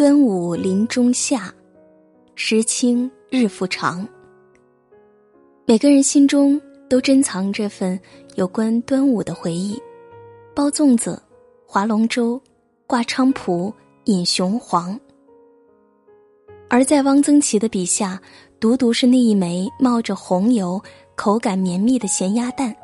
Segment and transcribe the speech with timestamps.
[0.00, 1.52] 端午临中夏，
[2.34, 4.08] 时清日复长。
[5.66, 6.58] 每个人心中
[6.88, 8.00] 都珍藏这份
[8.34, 9.78] 有关端午的回忆，
[10.54, 11.22] 包粽子、
[11.66, 12.40] 划龙舟、
[12.86, 13.70] 挂菖蒲、
[14.04, 14.98] 饮雄黄。
[16.70, 18.18] 而在汪曾祺的笔下，
[18.58, 20.82] 独独是那一枚冒着红油、
[21.14, 22.74] 口感绵密的咸鸭蛋，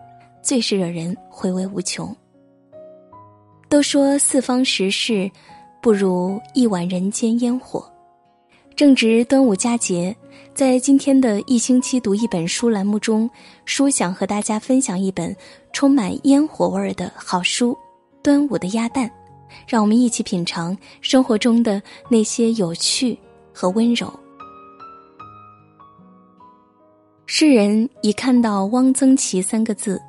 [0.43, 2.15] 最是惹人回味无穷。
[3.71, 5.31] 都说四方食事，
[5.87, 7.89] 不如一碗人间烟火。
[8.75, 10.17] 正值端午佳节，
[10.53, 13.31] 在今天的一星期读一本书栏目中，
[13.67, 15.33] 书想和大家分享一本
[15.73, 17.71] 充满烟火味儿的好书
[18.21, 19.07] 《端午的鸭蛋》，
[19.65, 23.17] 让我们一起品尝生活中的那些有趣
[23.53, 24.13] 和温柔。
[27.27, 30.03] 世人一看到汪曾祺三个字，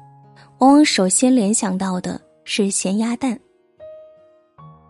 [0.58, 3.40] 往往首先联想到的是咸鸭蛋。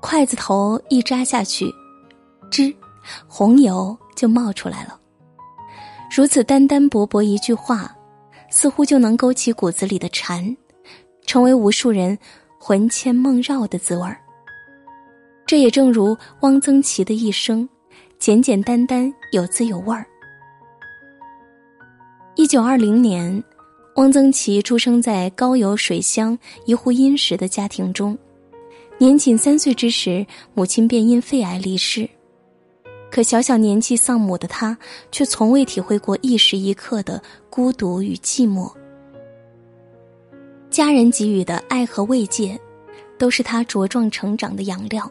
[0.09, 1.69] 筷子头一扎下去，
[2.49, 2.73] 吱，
[3.27, 4.97] 红油就冒出来了。
[6.09, 7.93] 如此单单薄薄一句话，
[8.49, 10.55] 似乎就能勾起骨子里的馋，
[11.25, 12.17] 成为无数人
[12.57, 14.17] 魂牵梦绕的滋味儿。
[15.45, 17.67] 这也正如汪曾祺的一生，
[18.17, 20.07] 简简单单，有滋有味儿。
[22.35, 23.43] 一九二零年，
[23.97, 28.17] 汪曾祺出生在高邮水乡一户殷实的家庭中。
[28.99, 32.09] 年仅三岁之时，母亲便因肺癌离世。
[33.11, 34.75] 可小小年纪丧母的他，
[35.11, 38.71] 却从未体会过一时一刻的孤独与寂寞。
[40.71, 42.59] 家人给予的爱和慰藉，
[43.19, 45.09] 都是他茁壮成长的养料。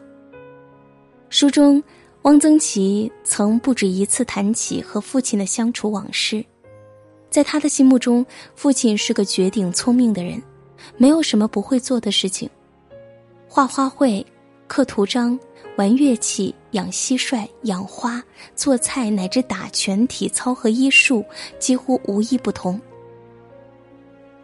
[1.29, 1.81] 书中，
[2.23, 6.43] 汪曾祺曾不止一次谈起和父亲的相处往事。
[7.29, 10.41] 在他的心目中，父亲是个绝顶聪明的人，
[10.97, 12.49] 没有什么不会做的事情。
[13.49, 14.23] 画花卉、
[14.67, 15.39] 刻图章、
[15.77, 18.21] 玩乐器、养蟋蟀、养花、
[18.55, 21.23] 做菜，乃至打拳、体操和医术，
[21.57, 22.79] 几乎无一不通。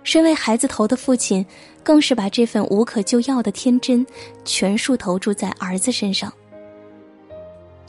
[0.04, 1.46] 身为孩子头的父亲，
[1.84, 4.06] 更是把这份无可救药的天真，
[4.46, 6.32] 全数投注在儿子身上。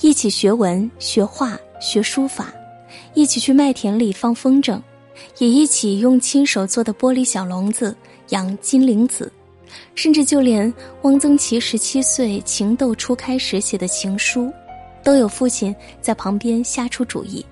[0.01, 2.53] 一起学文、学画、学书法，
[3.15, 4.81] 一起去麦田里放风筝，
[5.39, 7.97] 也一起用亲手做的玻璃小笼子
[8.31, 9.33] 养金铃子。
[9.95, 14.53] 甚至就连汪曾祺十七岁情窦初开时写的情书，
[15.03, 17.45] 都有父亲在旁边瞎出主意。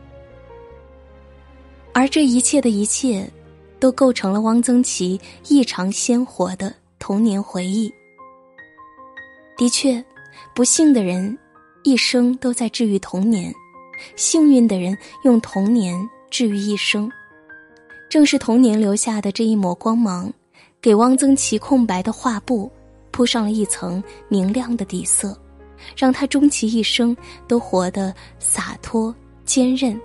[1.92, 3.28] 而这一切的一切，
[3.78, 7.92] 都构成了汪曾祺异常鲜活的童年回忆。
[9.56, 10.02] 的确，
[10.54, 11.38] 不幸的人
[11.84, 13.52] 一生都在治愈童年，
[14.16, 17.10] 幸运的人用童年治愈一生。
[18.08, 20.32] 正是童年留下的这一抹光芒。
[20.82, 22.68] 给汪曾祺空白的画布
[23.12, 25.38] 铺上了一层明亮的底色，
[25.96, 27.16] 让他终其一生
[27.46, 29.98] 都活得洒脱、坚韧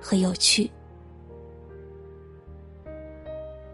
[0.00, 0.70] 和有趣。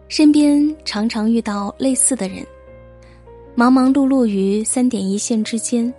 [0.07, 2.43] 身边常常遇到类似的人，
[3.53, 5.93] 忙忙碌碌于三点一线之间，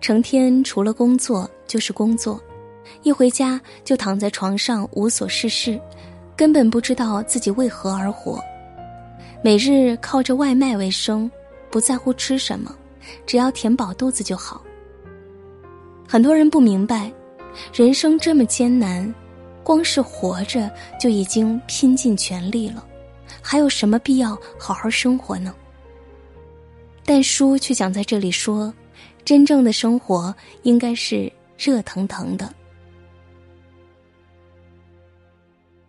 [0.00, 2.42] 成天除了工作就是工作，
[3.04, 5.80] 一回家就躺在床上无所事事，
[6.34, 8.42] 根本不知道自己为何而活。
[9.44, 11.28] 每日靠着外卖为生，
[11.68, 12.72] 不在乎吃什么，
[13.26, 14.62] 只要填饱肚子就好。
[16.06, 17.12] 很多人不明白，
[17.74, 19.12] 人生这么艰难，
[19.64, 20.70] 光是活着
[21.00, 22.86] 就已经拼尽全力了，
[23.42, 25.52] 还有什么必要好好生活呢？
[27.04, 28.72] 但书却想在这里说，
[29.24, 30.32] 真正的生活
[30.62, 32.54] 应该是热腾腾的。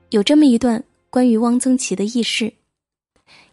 [0.10, 2.52] 有这么一段关于汪曾祺的轶事。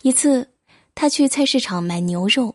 [0.03, 0.48] 一次，
[0.94, 2.54] 他去菜市场买牛肉，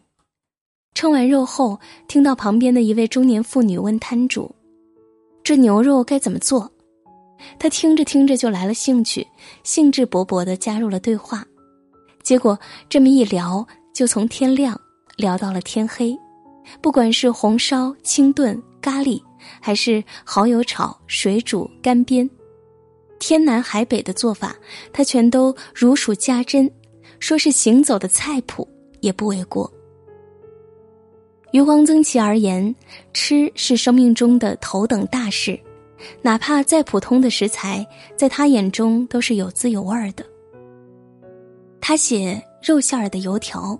[0.93, 4.55] 称完肉后，听到旁边的一位中年妇女问摊主
[5.43, 6.71] ：“这牛肉该怎么做？”
[7.59, 9.27] 他听着听着就来了兴趣，
[9.63, 11.45] 兴致勃勃的加入了对话。
[12.23, 12.57] 结果
[12.89, 14.79] 这么一聊，就从天亮
[15.18, 16.18] 聊到了天黑。
[16.81, 19.21] 不管是红烧、清炖、咖喱，
[19.61, 22.27] 还是蚝油炒、水煮、干煸，
[23.19, 24.56] 天南海北的做法，
[24.91, 26.71] 他全都如数家珍。
[27.19, 28.67] 说是行走的菜谱
[29.01, 29.71] 也不为过。
[31.51, 32.75] 于汪曾祺而言，
[33.13, 35.57] 吃是生命中的头等大事，
[36.21, 37.85] 哪怕再普通的食材，
[38.17, 40.25] 在他眼中都是有滋有味的。
[41.79, 43.79] 他写肉馅儿的油条，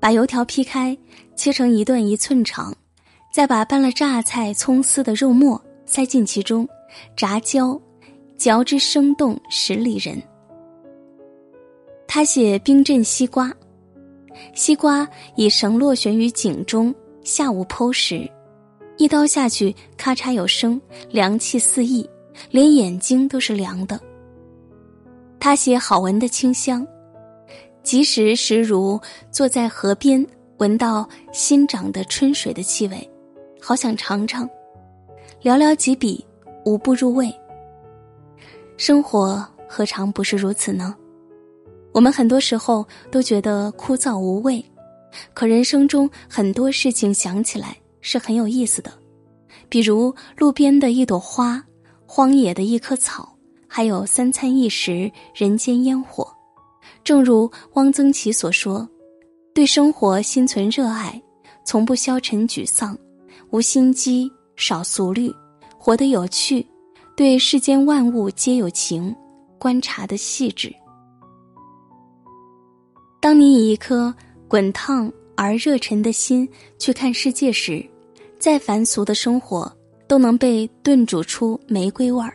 [0.00, 0.96] 把油条劈开，
[1.36, 2.74] 切成一段一寸长，
[3.32, 6.68] 再把拌了榨菜、葱丝的肉末塞进其中，
[7.14, 7.80] 炸焦，
[8.36, 10.20] 嚼之生动，十里人。
[12.12, 13.54] 他写冰镇西瓜，
[14.52, 16.92] 西瓜以绳络悬于井中，
[17.22, 18.28] 下午剖食，
[18.96, 22.04] 一刀下去，咔嚓有声，凉气四溢，
[22.50, 24.00] 连眼睛都是凉的。
[25.38, 26.84] 他写好闻的清香，
[27.84, 33.08] 即使时如坐在河边，闻到新长的春水的气味，
[33.60, 34.50] 好想尝尝。
[35.44, 36.26] 寥寥几笔，
[36.64, 37.32] 无不入味。
[38.76, 40.96] 生活何尝不是如此呢？
[41.92, 44.64] 我们很多时候都觉得枯燥无味，
[45.34, 48.92] 可人生中很多事情想起来是很有意思的，
[49.68, 51.62] 比如路边的一朵花，
[52.06, 56.26] 荒野的一棵草，还有三餐一食，人间烟火。
[57.02, 58.88] 正如汪曾祺所说
[59.52, 61.20] ：“对生活心存热爱，
[61.64, 62.96] 从不消沉沮丧，
[63.50, 65.32] 无心机，少俗虑，
[65.76, 66.64] 活得有趣，
[67.16, 69.14] 对世间万物皆有情，
[69.58, 70.72] 观察的细致。”
[73.20, 74.12] 当你以一颗
[74.48, 77.84] 滚烫而热忱的心去看世界时，
[78.38, 79.70] 再凡俗的生活
[80.08, 82.32] 都能被炖煮出玫瑰味儿。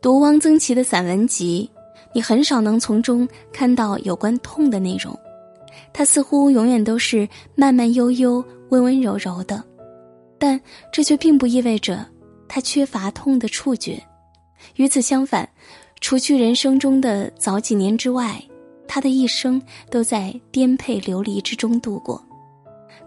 [0.00, 1.70] 读汪曾祺的散文集，
[2.14, 5.14] 你很少能从中看到有关痛的内容，
[5.92, 9.62] 他似乎永远都是慢慢悠悠、温温柔柔的，
[10.38, 10.58] 但
[10.90, 12.06] 这却并不意味着
[12.48, 14.02] 他缺乏痛的触觉。
[14.76, 15.46] 与此相反。
[16.00, 18.42] 除去人生中的早几年之外，
[18.88, 19.60] 他的一生
[19.90, 22.20] 都在颠沛流离之中度过。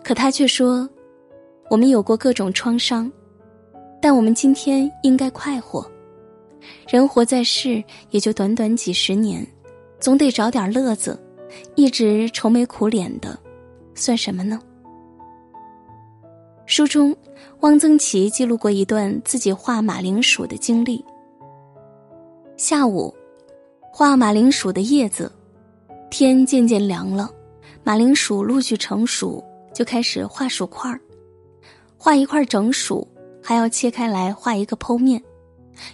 [0.03, 0.87] 可他却说
[1.69, 3.11] ：“我们有过各种创伤，
[4.01, 5.89] 但我们今天应该快活。
[6.87, 9.45] 人活在世也就短短几十年，
[9.99, 11.19] 总得找点乐子。
[11.75, 13.37] 一直愁眉苦脸的，
[13.93, 14.61] 算什么呢？”
[16.65, 17.15] 书中，
[17.59, 21.03] 汪曾祺记录过一段自己画马铃薯的经历。
[22.63, 23.13] 下午，
[23.91, 25.29] 画马铃薯的叶子，
[26.09, 27.29] 天渐渐凉了，
[27.83, 29.43] 马铃薯陆续成熟，
[29.73, 30.97] 就开始画薯块儿。
[31.97, 33.05] 画一块整薯，
[33.43, 35.21] 还要切开来画一个剖面。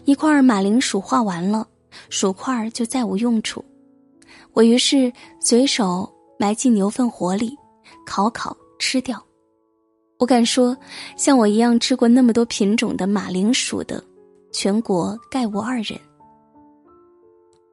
[0.06, 1.68] 一块马铃薯画完了，
[2.12, 3.65] 薯块就再无用处。
[4.54, 6.07] 我于是随手
[6.38, 7.57] 埋进牛粪火里，
[8.06, 9.19] 烤烤吃掉。
[10.19, 10.77] 我敢说，
[11.18, 14.04] 像我一样吃过那么多品种的马铃薯的，
[14.51, 16.00] 全国概无二人。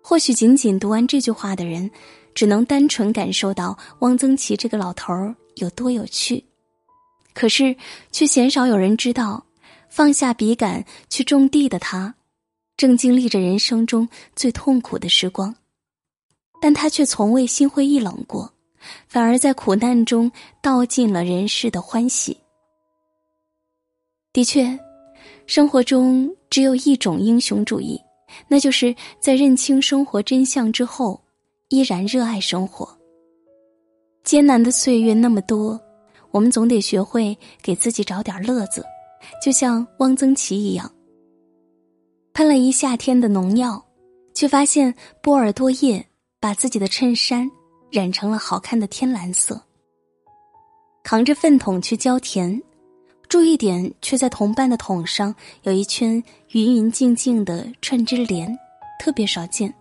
[0.08, 1.90] 或许仅仅读完这句话的人，
[2.32, 6.44] 只能单纯感受到汪曾祺这个老头儿有多有趣，
[7.34, 7.74] 可是
[8.12, 9.44] 却鲜少有人知道，
[9.90, 12.14] 放下笔杆去种地的他，
[12.76, 15.52] 正经历着人生中最痛苦的时光，
[16.62, 18.54] 但他却从未心灰意冷过，
[19.08, 20.30] 反而在苦难中
[20.62, 22.38] 道尽了人世的欢喜。
[24.32, 24.78] 的确，
[25.48, 28.00] 生活中只有一种英雄主义。
[28.48, 31.20] 那就是在认清生活真相之后，
[31.68, 32.88] 依然热爱生活。
[34.24, 35.80] 艰难的岁月那么多，
[36.30, 38.84] 我们总得学会给自己找点乐子，
[39.42, 40.90] 就像汪曾祺一样，
[42.34, 43.84] 喷了一夏天的农药，
[44.34, 46.04] 却发现波尔多液
[46.40, 47.50] 把自己的衬衫
[47.90, 49.60] 染成了好看的天蓝色。
[51.04, 52.60] 扛着粪桶去浇田。
[53.28, 58.56] 注意点，却在同伴的桶上有一圈匀匀净净的串枝莲，
[59.00, 59.72] 特别少见。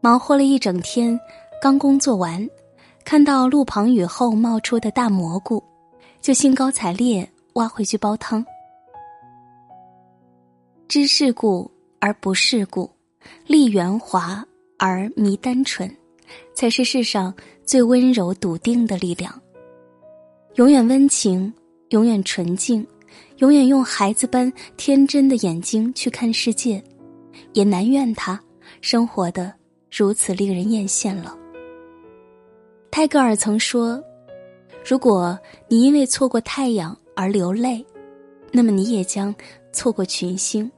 [0.00, 1.18] 忙活了一整天，
[1.60, 2.48] 刚工作完，
[3.04, 5.62] 看到路旁雨后冒出的大蘑菇，
[6.20, 8.44] 就兴高采烈挖回去煲汤。
[10.86, 12.90] 知世故而不世故，
[13.46, 14.44] 立圆滑
[14.78, 15.90] 而迷单纯，
[16.54, 19.34] 才是世上最温柔笃定的力量。
[20.56, 21.52] 永远温情。
[21.90, 22.86] 永远纯净，
[23.38, 26.82] 永远用孩子般天真的眼睛去看世界，
[27.54, 28.38] 也难怨他
[28.80, 29.52] 生活的
[29.90, 31.36] 如此令人艳羡了。
[32.90, 34.02] 泰戈尔曾说
[34.84, 37.84] ：“如果你因为错过太阳而流泪，
[38.52, 39.34] 那么你也将
[39.72, 40.70] 错过群星。”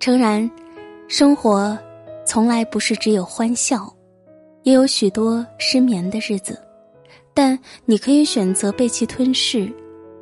[0.00, 0.50] 诚然，
[1.08, 1.78] 生活
[2.24, 3.94] 从来不是只有欢笑，
[4.62, 6.58] 也有许多失眠的日子。
[7.32, 9.72] 但你可以选择被其吞噬，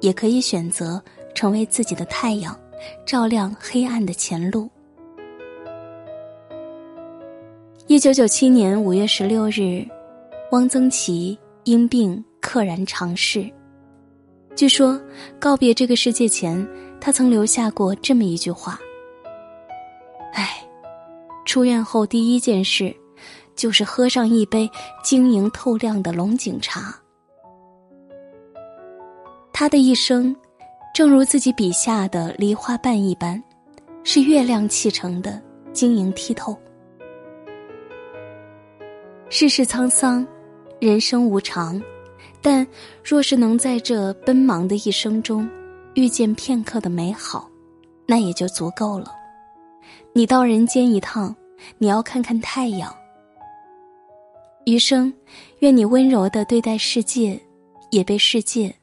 [0.00, 1.02] 也可以选择
[1.34, 2.58] 成为自己的太阳，
[3.06, 4.68] 照亮黑暗的前路。
[7.86, 9.84] 一九九七年五月十六日，
[10.52, 13.50] 汪曾祺因病溘然长逝。
[14.54, 15.00] 据说
[15.40, 16.68] 告别这个世界前，
[17.00, 18.78] 他曾留下过这么一句话
[20.34, 20.62] ：“唉，
[21.46, 22.94] 出院后第一件事。”
[23.58, 24.70] 就是喝上一杯
[25.02, 26.94] 晶莹透亮的龙井茶。
[29.52, 30.34] 他的一生，
[30.94, 33.42] 正如自己笔下的梨花瓣一般，
[34.04, 36.56] 是月亮砌成的，晶莹剔透。
[39.28, 40.24] 世事沧桑，
[40.80, 41.82] 人生无常，
[42.40, 42.64] 但
[43.02, 45.50] 若是能在这奔忙的一生中
[45.94, 47.50] 遇见片刻的美好，
[48.06, 49.12] 那也就足够了。
[50.12, 51.34] 你到人间一趟，
[51.78, 52.94] 你要看看太阳。
[54.68, 55.14] 余生，
[55.60, 57.40] 愿你温柔地对待世界，
[57.90, 58.74] 也被世界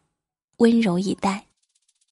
[0.58, 1.45] 温柔以待。